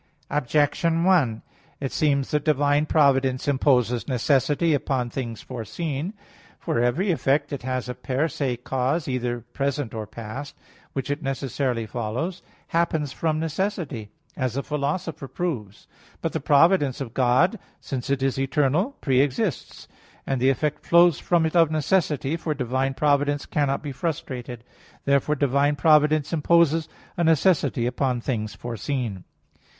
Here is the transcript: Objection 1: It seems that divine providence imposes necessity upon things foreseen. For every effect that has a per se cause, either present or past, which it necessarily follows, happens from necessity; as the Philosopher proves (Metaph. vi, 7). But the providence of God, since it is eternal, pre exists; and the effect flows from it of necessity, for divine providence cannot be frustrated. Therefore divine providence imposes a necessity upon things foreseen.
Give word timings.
Objection 0.31 1.03
1: 1.03 1.43
It 1.79 1.91
seems 1.91 2.31
that 2.31 2.43
divine 2.43 2.87
providence 2.87 3.47
imposes 3.47 4.07
necessity 4.07 4.73
upon 4.73 5.11
things 5.11 5.41
foreseen. 5.43 6.15
For 6.57 6.79
every 6.79 7.11
effect 7.11 7.49
that 7.51 7.61
has 7.61 7.87
a 7.87 7.93
per 7.93 8.27
se 8.27 8.57
cause, 8.63 9.07
either 9.07 9.41
present 9.53 9.93
or 9.93 10.07
past, 10.07 10.55
which 10.93 11.11
it 11.11 11.21
necessarily 11.21 11.85
follows, 11.85 12.41
happens 12.69 13.11
from 13.13 13.39
necessity; 13.39 14.09
as 14.35 14.55
the 14.55 14.63
Philosopher 14.63 15.27
proves 15.27 15.85
(Metaph. 15.85 15.85
vi, 15.85 16.13
7). 16.13 16.17
But 16.23 16.31
the 16.33 16.39
providence 16.39 16.99
of 16.99 17.13
God, 17.13 17.59
since 17.79 18.09
it 18.09 18.23
is 18.23 18.39
eternal, 18.39 18.97
pre 19.01 19.21
exists; 19.21 19.87
and 20.25 20.41
the 20.41 20.49
effect 20.49 20.83
flows 20.83 21.19
from 21.19 21.45
it 21.45 21.55
of 21.55 21.69
necessity, 21.69 22.35
for 22.37 22.55
divine 22.55 22.95
providence 22.95 23.45
cannot 23.45 23.83
be 23.83 23.91
frustrated. 23.91 24.63
Therefore 25.05 25.35
divine 25.35 25.75
providence 25.75 26.33
imposes 26.33 26.89
a 27.17 27.23
necessity 27.23 27.85
upon 27.85 28.19
things 28.19 28.55
foreseen. 28.55 29.25